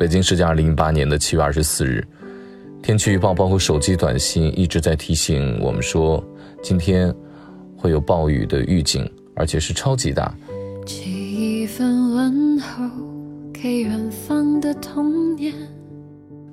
[0.00, 2.02] 北京时间二零一八年的七月二十四日，
[2.82, 6.24] 天气预报包括手机短信一直在提醒我们说，
[6.62, 7.14] 今天
[7.76, 10.34] 会有暴雨的预警，而且是超级大。
[10.86, 12.82] 寄一份问候
[13.52, 15.52] 给远方的童年。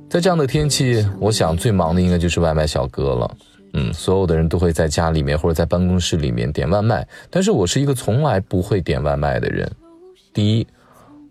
[0.10, 3.38] 在这样的天气，我想最忙的应该就是外卖小哥了。
[3.76, 9.72] 嗯，所有的人都会在家里面或者在办公室里面点外卖，但是我是一个从来不会点外卖的人。
[10.34, 10.68] 第一，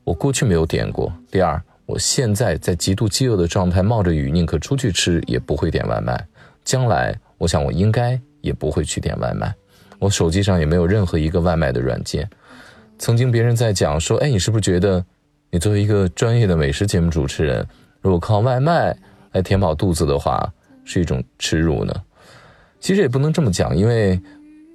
[0.02, 1.62] 我过去没有点过；第二。
[1.86, 6.26] 我现在在极度饥饿的状态，冒着雨宁可出去吃，也不会点外卖。
[6.64, 9.54] 将来，我想我应该也不会去点外卖。
[9.98, 12.28] 我手机上也没有任何一个外卖的软件。
[12.98, 15.04] 曾经别人在讲说：“哎，你是不是觉得，
[15.50, 17.66] 你作为一个专业的美食节目主持人，
[18.00, 18.96] 如果靠外卖
[19.32, 20.52] 来填饱肚子的话，
[20.84, 21.94] 是一种耻辱呢？”
[22.80, 24.20] 其实也不能这么讲，因为。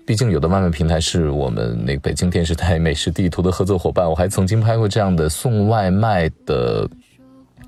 [0.03, 6.89] 毕竟有的外卖平台是我们那个北京电视台美食地图的合作伙伴，我还曾经拍过这样的送外卖的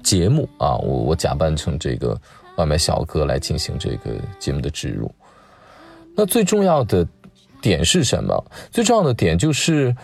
[0.04, 2.20] 节目啊，我我假扮成这个
[2.58, 5.10] 外卖小哥来进行这个节目的植入。
[6.16, 7.08] 那最重要的
[7.62, 8.46] 点是什么？
[8.70, 9.96] 最重要的点就是，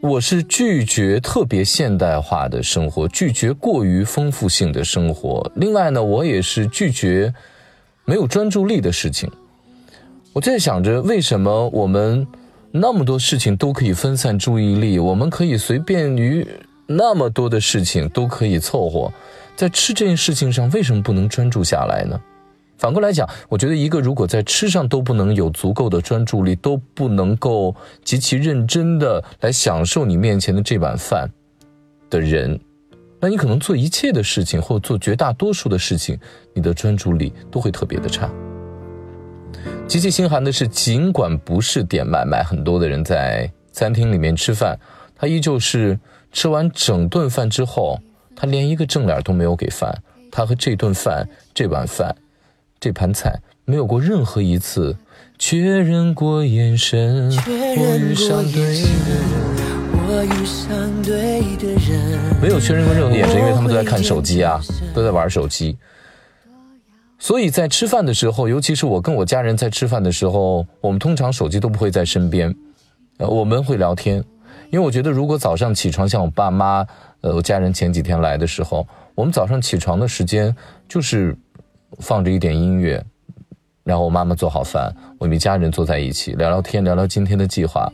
[0.00, 5.50] 我是拒绝特别现代化的生活，拒绝过于丰富性的生活。
[5.56, 7.34] 另外呢，我也是拒绝
[8.04, 9.30] 没有专注力的事情。
[10.32, 12.26] 我在想着，为什么我们
[12.70, 16.46] 那么多事情都可以分散注意力，我们可以随便于
[16.96, 19.12] 那么多的事情都可以凑合，
[19.56, 22.20] 在吃这件事情上为什么不能专注下来呢？
[22.78, 31.28] 反过来讲，我觉得一个如果在吃上都不能有足够的专注力，都不能够极其认真的来享受你面前的这碗饭
[32.10, 32.58] 的人，
[33.20, 36.18] 那你可能做一切的事情，或做绝大多数的事情，
[36.54, 38.28] 你的专注力都会特别的差。
[39.86, 44.76] 极其心寒的是，尽管不是点外卖，很多的人在餐厅里面吃饭，
[45.22, 46.00] 他依旧是
[46.32, 48.00] 吃完整顿饭之后，
[48.34, 52.12] 他连一个正脸都没有给饭，他和这顿饭、这碗饭、
[52.80, 54.96] 这盘菜没有过任何一次
[55.38, 57.30] 确认过眼神。
[57.36, 59.22] 我遇上对的人，
[59.94, 64.60] 我遇上对的人，没有确认过任何眼神，因为他们都在看手机啊，
[64.92, 65.78] 都在玩手机。
[67.20, 72.52] 所以在吃饭的时候，尤其是我跟我家人在吃饭的时候，我们通常手机都不会在身边，
[73.18, 74.24] 呃，我们会聊天，
[74.72, 76.86] 因为我觉得如果早上起床，像我爸妈，
[77.20, 80.56] 呃，我家人前几天来的时候，我们早上起床的时间
[80.88, 81.36] 就是
[81.98, 83.04] 放着一点音乐，
[83.84, 87.92] 然后我妈妈做好饭，我们一家人坐在一起聊聊天，聊聊今天的计划。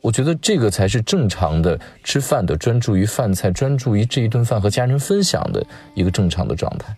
[0.00, 6.96] 我觉得这个才是正常的吃饭的，专注于饭菜，专注于这一顿饭和家人分享的一个正常的状态。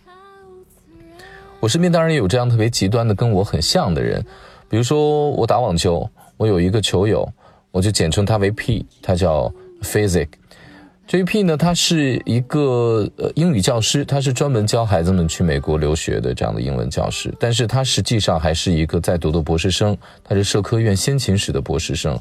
[1.59, 4.23] 我身边当然也有这样特别极端的跟我很像的人，
[4.69, 6.07] 比如说我打网球，
[6.37, 7.27] 我有一个球友，
[7.71, 9.51] 我就简称他为 P，他叫
[9.81, 10.27] physic
[11.07, 22.17] 这 p 呢，他是一个呃英语教师，他是专门教孩子们去美国留学的这样的英文教师，但是他实际上还是一个在读的博士生，他是社科院先秦史的博士生。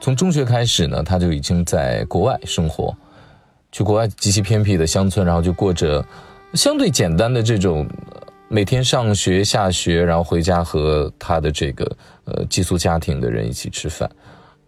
[0.00, 2.96] 从中学开始呢，他就已经在国外生活，
[3.72, 6.02] 去国外极其偏僻的乡村，然后就过着
[6.54, 7.86] 相对简单的这种。
[8.46, 14.08] 每天上学下学，然后回家和他的这个呃寄宿家庭的人一起吃饭。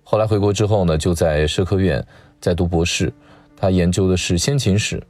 [0.09, 2.06] 后来回国之后呢，就在社科院
[2.41, 3.12] 在读博士，
[3.56, 5.03] 他研究的是先秦史。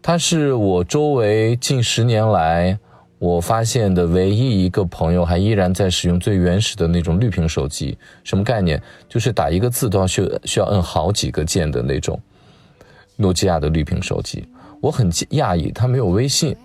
[0.00, 2.78] 他是我周围近十年来
[3.18, 7.98] 我发现的唯一一个朋友，还依然在使用最原始的那种绿屏手机。
[8.22, 8.80] 什么概念？
[9.08, 12.16] 就是打一个字都要需需要摁好几个键的那种
[13.16, 14.46] 诺基亚的绿屏手机。
[14.80, 16.56] 我很讶异，他没有微信。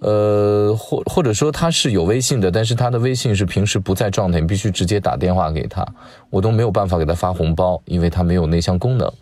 [0.00, 5.84] 呃，或或者说他是有微信的，但是他的微信是平时不在状态，你必须直接打电话给他，
[6.30, 9.12] 我都没有办法给他发红包，因为他没有那项功能。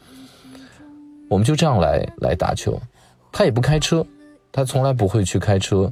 [1.28, 2.78] 我们就这样来来打球，
[3.32, 4.04] 他也不开车，
[4.52, 5.90] 他从来不会去开车，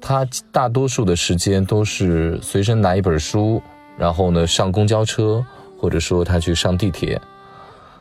[0.00, 3.60] 他大多数的时间都是随身拿一本书，
[3.98, 5.44] 然后呢上公交车，
[5.76, 7.20] 或者说他去上地铁。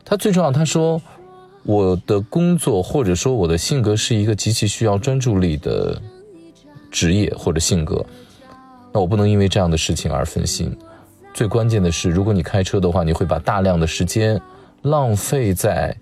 [0.06, 1.02] 他最重要，他说
[1.64, 6.00] 我的工作或者说我的性格是一个极其需要专注力的。
[6.92, 8.06] 职业或者性格，
[8.92, 10.76] 那我不能因为这样的事情而分心。
[11.34, 14.42] 最关键的是，如果你开车的话，你会把大量的时间
[14.82, 15.96] 浪费在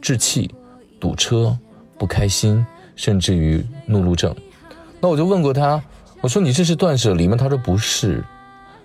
[0.00, 0.54] 置气、
[1.00, 1.56] 堵车、
[1.98, 2.64] 不开心，
[2.94, 4.34] 甚至于怒路症。
[5.00, 5.82] 那我就问过他，
[6.20, 7.36] 我说你这是断舍离吗？
[7.36, 8.24] 他说不是，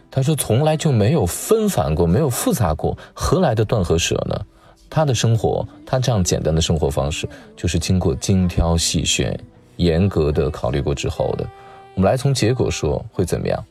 [0.09, 4.45] 他说从来就没有纷繁过，没有复杂过，何来的断和舍呢？
[4.89, 9.39] 他的生活，他这样简单的生活方式，就是经过精挑细选。
[9.77, 11.47] 严格的考虑过之后的，
[11.95, 13.63] 我们来从结果说会怎么样？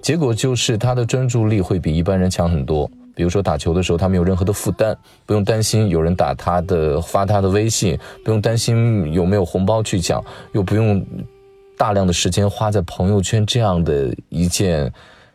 [0.00, 2.90] 结果就是他的专注力会比一般人强很多。
[3.14, 11.04] 比如说打球的时候，他没有任何的负担，不用担心有人打他的、发他的微信，不用担心有没有红包去抢，又不用
[11.76, 14.90] 大量的时间花在朋友圈这样的一件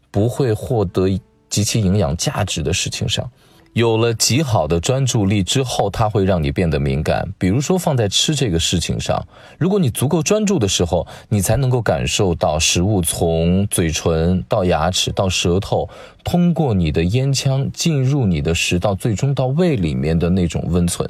[0.09, 1.07] 不会获得
[1.49, 3.29] 极其营养价值的事情上。
[3.77, 7.31] 有了极好的专注力之后，它会让你变得敏感。
[7.37, 9.23] 比如说放在吃这个事情上，
[9.59, 15.87] 如果你足够专注的时候，你才能够感受到食物从嘴唇到牙齿到舌头，
[16.23, 21.07] 通过你的咽腔进入你的食道，最终到胃里面的那种温存，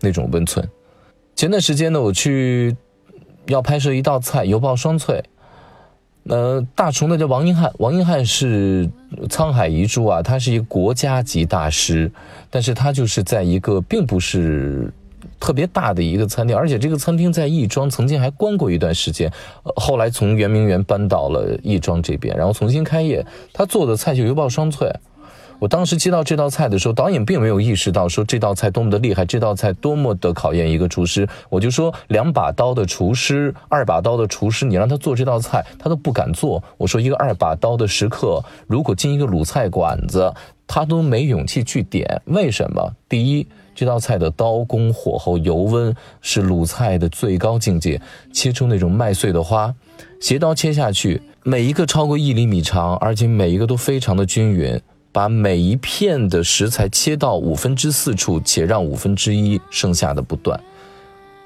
[0.00, 0.68] 那种温存。
[1.36, 2.74] 前段时间呢，我去
[3.46, 5.22] 要拍摄一道菜——油爆双脆。
[6.28, 8.88] 呃，大厨呢叫王英汉，王英汉是
[9.28, 12.10] 沧海遗珠啊，他是一个国家级大师，
[12.50, 14.92] 但是他就是在一个并不是
[15.38, 19.30] 特别大的一个餐厅，而且这个餐厅在亦庄曾经还关过一段时间，
[19.76, 24.92] 后来从圆明园搬到了亦庄这边，然后重新开业，他做的菜就油爆双脆。
[25.58, 31.26] 我当时接到这道菜的时候，导演并没有意识到说这道菜多么的厉害，这道菜多么的考验一个厨师。
[31.48, 36.62] 我就说两把刀的厨师，二把刀的厨师，你让他做这道菜，他都不敢做。
[36.76, 40.32] 我说一个二把刀的食客，如果进一个鲁菜馆子，
[40.66, 42.20] 他都没勇气去点。
[42.26, 42.92] 为什么？
[43.08, 48.00] 第一，这道菜的刀工、火候、油温是鲁菜的最高境界，
[48.32, 49.74] 切出那种麦穗的花，
[50.20, 54.78] 斜刀切下去，每一个超过一厘米长，而且每一个都非常的均匀。
[55.16, 60.60] 把每一片的食材切到五分之四处，且让五分之一剩下的不断，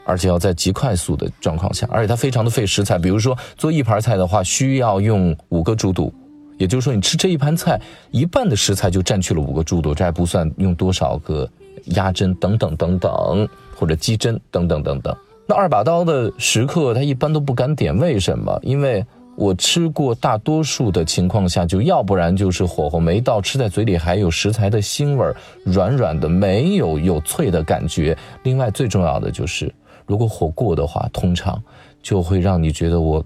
[0.04, 2.98] 而且要在极快速的状况下，而且它非常的费食材。
[2.98, 6.12] 比如说做一盘菜的话，需要用五个猪肚，
[6.58, 7.80] 也就是说你吃这一盘菜，
[8.10, 11.48] 一半的食材就占去了五个猪肚，这还不算用多少个
[11.94, 15.16] 鸭胗等等等等，或者鸡胗等等等等。
[15.46, 18.58] 那二把刀的食客他一般都不敢点，为什么？
[18.64, 19.06] 因为。
[19.40, 25.34] 我吃过大多数的情况下，就要不然就是火候没到，吃在嘴里还有食材的腥味，
[25.64, 28.14] 软软的，没有有脆的感觉。
[28.42, 31.58] 另外最重要的就是，如果火过的话，通常
[32.02, 33.24] 就会让你觉得我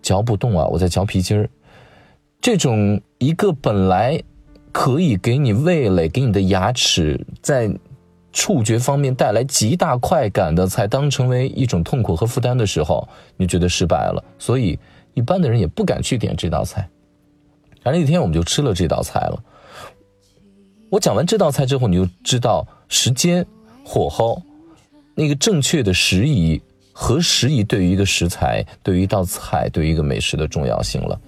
[0.00, 1.50] 嚼不动啊，我在嚼皮筋儿。
[2.40, 4.22] 这种一个本来
[4.70, 7.68] 可以给你味蕾、给你的牙齿在
[8.32, 14.22] 触觉方面带来极大快感的菜，当成为一种痛苦和负担的时候，你觉得失败了。
[14.38, 14.78] 所以。
[15.16, 16.86] 一般的人也不敢去点这道菜，
[17.82, 19.42] 然后那天我们就吃了这道菜了。
[20.90, 23.44] 我讲完这道菜之后，你就知道时间、
[23.82, 24.42] 火候、
[25.14, 26.60] 那个正确的时宜
[26.92, 31.18] 和时宜对于一个食材、对于一道菜、对于一个美食的重要性了。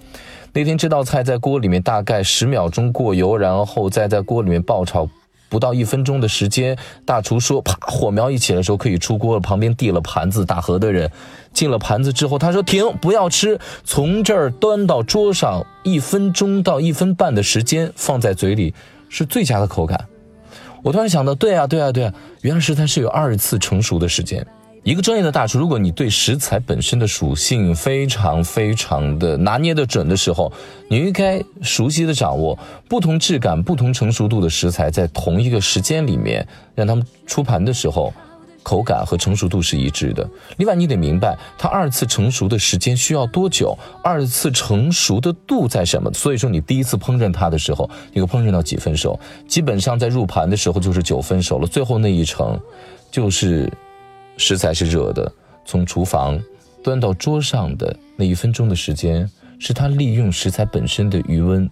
[0.53, 5.09] 那天这道菜在锅里面大概十秒钟过油，然后再在锅里面爆炒。
[5.49, 11.11] 不到一分钟的时间，大厨说：“啪，火苗一起的时候可以出锅了。”旁边递了盘子，打盒的人
[11.53, 18.75] 进了盘子之后，他说：“停，不要吃，从这儿端到桌上，一分钟到一分半的时间放在嘴里
[19.09, 20.07] 是最佳的口感。”
[20.85, 22.13] 我突然想到，对啊，对啊，对啊，
[22.43, 24.47] 原来食材是有二次成熟的时间。
[24.85, 30.51] 一个专业的大厨，如果你对食材本身的属性非常非常的拿捏的准的时候，
[30.89, 32.59] 你应该熟悉的掌握
[32.89, 38.15] 不同质感、不同成熟度的食材，在同一个时间里面让他们出盘的时候，
[38.63, 40.27] 口感和成熟度是一致的。
[40.57, 46.11] 另外，你得明白它二次成熟的时间需要多久，二次成熟的度在什么。
[46.15, 52.59] 所以说，你第一次烹饪它的时候，你会烹饪到几分熟，基本上在入盘的时候就是九分熟了，最后那一层
[53.11, 53.71] 就是。
[54.39, 55.31] 食材是热的，
[55.65, 56.41] 从厨房
[56.83, 59.29] 端到桌上的那一分钟的时间，
[59.59, 61.69] 是它利用食材本身的余温，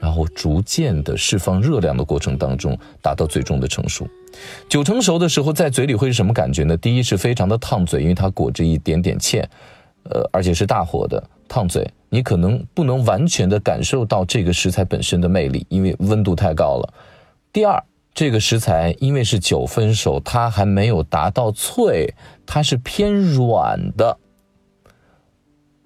[0.00, 4.06] 然后逐渐的释放热量的过程当中，达到最终的成熟。
[4.68, 6.76] 九成熟的时候，在嘴里会是什么感觉呢？
[6.76, 9.44] 第一是非常的烫嘴，因为它裹着一点点芡，
[10.02, 16.92] 呃，而且是大火的烫嘴，你可能不能完全的感受到这个食材本身的魅力，因为温度太高了。
[17.52, 17.80] 第二。
[18.14, 22.14] 这个食材因为是九分熟，它还没有达到脆，
[22.46, 24.18] 它是偏软的。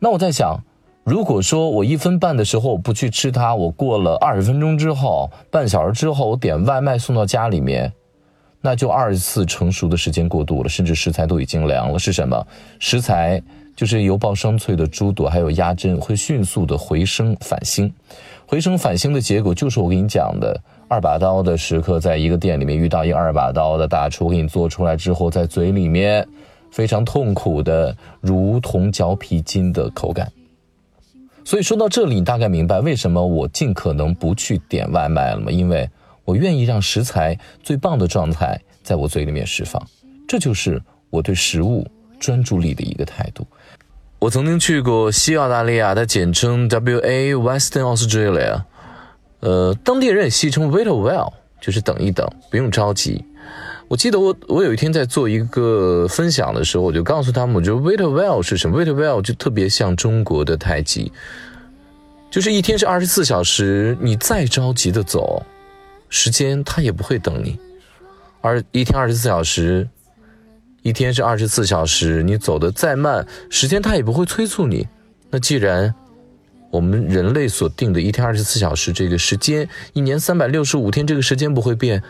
[0.00, 0.60] 那我在想，
[1.04, 7.92] 如果说我一分半的时候我不去吃它，我过了二十分钟之后，半小时之后我点外卖送到家里面，
[8.60, 11.98] 那就二次成熟的时间过度了，甚至食材都已经凉了。
[11.98, 12.44] 是什么？
[12.80, 13.40] 食材
[13.76, 17.90] 就是油爆双脆的猪肚还有鸭胗会迅速的回升返腥，
[18.46, 20.58] 回升返星的结果就是我跟你讲的。
[20.88, 26.24] 二把刀的时刻在一个店里面遇到一个二把刀的大厨，给你做出来之后，在嘴里面
[26.70, 30.30] 非常痛苦的，如同嚼皮筋的口感。
[31.44, 35.50] 所以说到这里，你大概明白为什么我尽可能不去点外卖了吗？
[35.50, 35.90] 因为
[36.24, 39.84] 我愿意让食材最棒的状态在我嘴里面释放，
[40.28, 41.84] 这就是我对食物
[42.20, 43.44] 专注力的一个态度。
[44.18, 48.62] 我曾经去过西澳大利亚，它简称 W A Western Australia。
[49.40, 53.22] 呃，当地人也戏称 wait a while，就是等一等，不用着急。
[53.88, 61.12] 我记得我我有一天在做一个分享的时候，我就告诉他们，我觉得 wait a while 是什么？wait a while 就特别像中国的太极，
[62.30, 65.44] 就是一天是二十四小时，你再着急的走，
[66.08, 67.58] 时间它也不会等你。
[68.40, 69.86] 而一天二十四小时，
[70.86, 74.86] 一天是二十四小时，你走的再慢，时间它也不会催促你。
[75.30, 75.92] 那既然
[76.70, 82.04] 我们人类所定的一天二十四小时这个时间，一年三百六十五天这个时间不会变。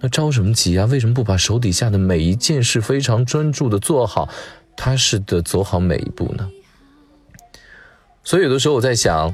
[0.00, 0.86] 那着什么急啊？
[0.86, 4.28] 为什么不把手底下的每一件事非常专注的做好，
[4.76, 6.50] 踏实的走好每一步呢？
[8.24, 9.32] 所以有的时候我在想，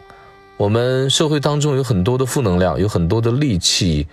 [0.59, 4.07] 我们社会当中有很多的负能量，有很多的戾气，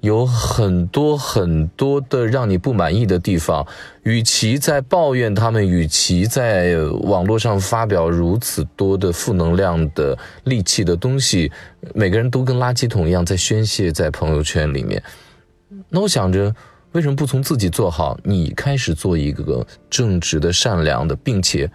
[0.00, 3.66] 有很多很多的让你不满意的地方。
[4.02, 11.50] 与其在抱怨他们，与其在网络上发表如此多的负能量的戾气的东西，
[11.94, 15.02] 每个人都跟垃圾桶一样在宣泄在朋友圈里面。
[15.88, 16.54] 那我想着，
[16.92, 18.18] 为什么不从自己做好？
[18.22, 21.70] 你开始做一个正直的、善良的，并且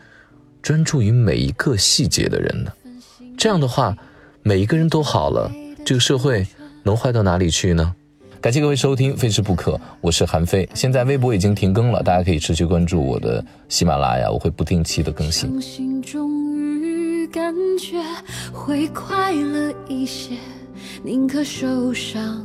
[0.62, 2.72] 专注于每一个细节的人呢？
[3.36, 3.98] 这样的话，
[4.44, 5.52] 每一个人都好了，
[5.84, 6.46] 这个社会
[6.84, 7.96] 能坏到哪里去呢？
[8.42, 10.68] 感谢各位收听《非吃不可》，我是韩非。
[10.74, 15.60] 现在微博已经停更了，大家可以持续关注我的喜马拉雅，我会不定期的更新。
[17.32, 18.02] 感觉
[18.54, 20.36] 会快乐一些，
[21.04, 22.42] 宁可受伤。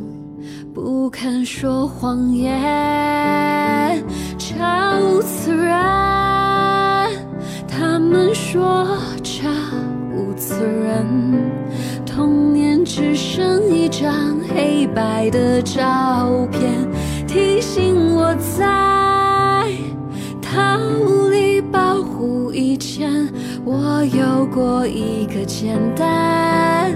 [0.74, 4.04] 不肯说谎言，
[4.36, 7.08] 超自然。
[7.68, 9.48] 他们说这
[10.12, 11.06] 无此人，
[12.96, 16.88] 只剩一张黑白的照片，
[17.26, 19.66] 提醒我在
[20.40, 20.78] 逃
[21.28, 23.28] 离保护以前，
[23.64, 26.94] 我有过一个简单。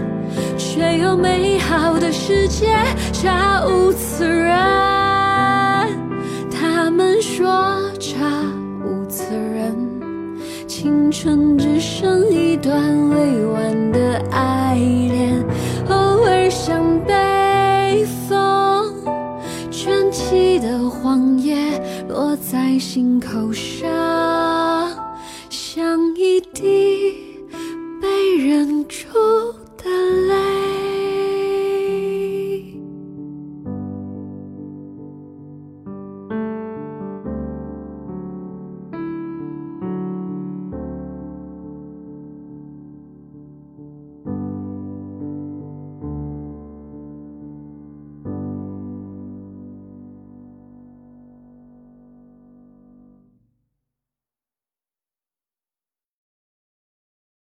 [0.57, 2.69] 却又美好的世界，
[3.13, 4.55] 查无此人。
[6.49, 8.25] 他们说查
[8.85, 9.75] 无此人，
[10.69, 15.18] 青春只剩一段未完的爱恋，
[22.79, 23.98] 心口上